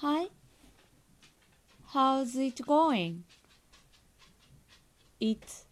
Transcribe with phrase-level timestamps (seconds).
[0.00, 0.26] Hi.
[1.88, 3.24] How's it going?
[5.18, 5.64] It's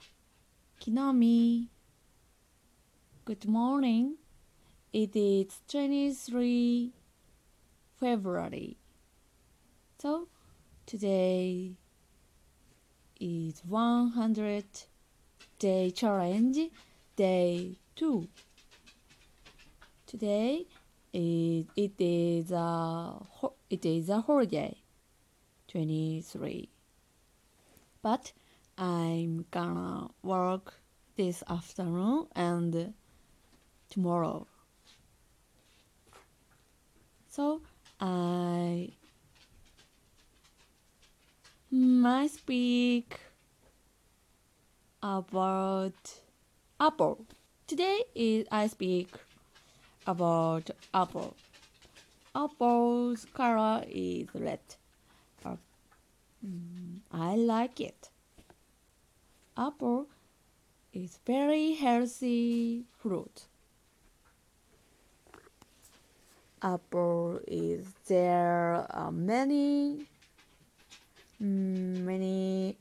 [0.81, 1.69] Kinami.
[3.25, 4.17] Good morning.
[4.93, 6.91] It is 23
[8.01, 8.77] February.
[10.01, 10.27] So
[10.87, 11.77] today
[13.21, 14.65] is 100
[15.61, 16.59] day challenge
[17.15, 18.27] day 2.
[20.05, 20.67] Today
[21.13, 24.77] it, it is uh, a it is a holiday.
[25.69, 26.69] 23
[28.03, 28.33] but
[28.79, 30.75] i'm gonna work
[31.17, 32.93] this afternoon and
[33.89, 34.47] tomorrow.
[37.29, 37.63] So
[38.01, 38.91] i
[41.71, 43.19] might speak
[45.03, 46.21] about
[46.79, 47.27] apple.
[47.67, 49.09] Today is i speak
[50.07, 51.35] about apple.
[52.37, 54.61] Apple's color is red.
[56.45, 58.11] Mm, I like it.
[59.57, 60.09] Apple
[60.93, 63.47] is very healthy fruit.
[66.61, 70.07] Apple is there are many
[71.41, 72.77] mm, many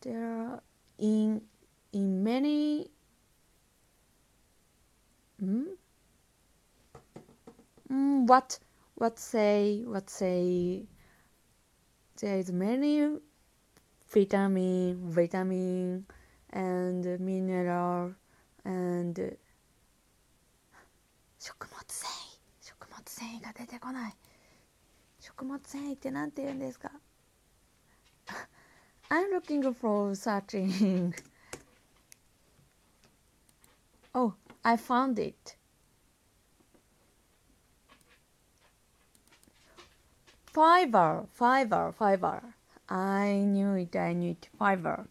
[0.00, 0.60] there
[0.98, 1.42] in
[1.92, 2.90] in many
[5.38, 5.74] Hmm?
[7.91, 8.59] Mm, what
[8.95, 10.85] what say what say
[12.19, 13.19] there is many
[14.11, 16.05] vitamin vitamin
[16.51, 18.13] and mineral
[18.65, 19.37] and
[21.39, 24.15] 食物繊維食物繊維が出てこない
[25.19, 26.91] 食物繊維って何て言うんですか
[29.09, 31.13] I'm looking for searching
[34.13, 34.33] oh
[34.67, 35.55] I found it.
[40.52, 42.42] Fiber, fiber, fiber.
[42.88, 44.48] I knew it, I knew it.
[44.58, 45.08] Fiber.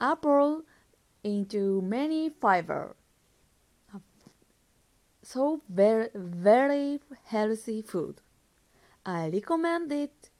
[0.00, 0.62] Apple
[1.24, 2.94] into many fiber.
[5.22, 8.20] So very, very healthy food.
[9.04, 10.30] I recommend it.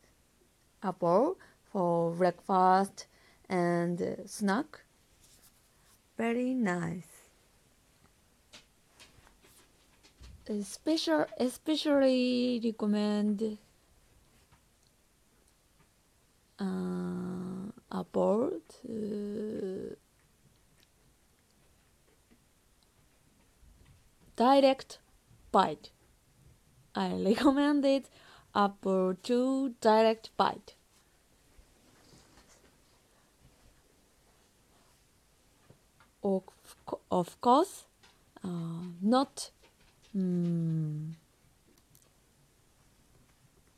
[0.83, 3.07] Apple for breakfast
[3.49, 4.83] and snack.
[6.17, 7.09] Very nice.
[10.63, 13.57] special especially recommend
[16.59, 19.95] uh, about uh,
[24.37, 24.99] direct
[25.53, 25.91] bite.
[26.95, 28.09] I recommend it
[28.55, 30.75] Apple to direct bite.
[36.23, 36.43] Of,
[37.11, 37.85] of course,
[38.43, 38.49] uh,
[39.03, 39.51] not
[40.15, 41.11] Hmm.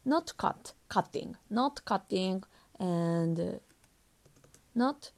[0.04, 2.44] Not cut, cutting, not cutting,
[2.78, 3.58] and
[4.76, 5.10] not?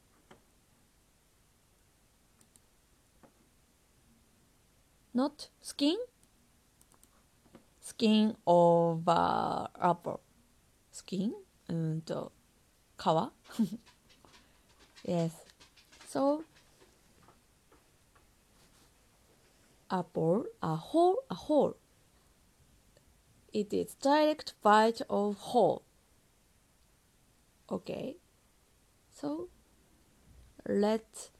[5.13, 5.97] Not skin
[7.81, 10.21] skin over apple
[10.91, 11.33] skin
[11.67, 12.29] and uh,
[12.97, 13.31] kawa?
[15.05, 15.31] Yes.
[16.07, 16.43] So
[19.89, 20.45] Apple.
[20.61, 21.75] a whole a whole.
[23.51, 25.83] It is direct bite of whole.
[27.71, 28.17] Okay.
[29.19, 29.49] So
[30.67, 31.31] let's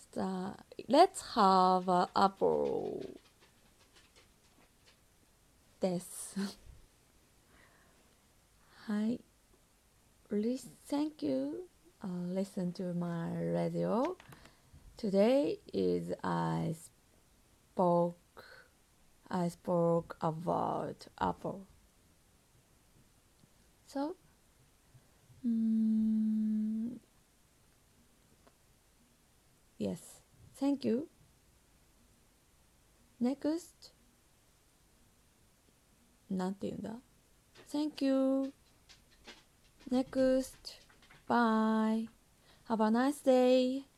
[0.00, 0.60] start.
[0.88, 3.04] Let's have an apple.
[5.80, 6.34] This.
[8.86, 9.18] Hi.
[10.88, 11.68] Thank you.
[12.02, 14.16] Listen to my radio.
[14.96, 16.74] Today is I
[17.74, 18.16] spoke
[19.30, 21.66] I spoke about Apple.
[23.86, 24.16] So,
[25.45, 26.97] mm,
[29.77, 30.21] yes,
[30.59, 31.07] thank you.
[33.21, 33.93] Next,
[36.29, 36.99] なんて言うんだ
[37.71, 38.53] Thank you.
[39.89, 40.79] Next,
[41.27, 42.07] bye.
[42.69, 43.90] Have a nice day.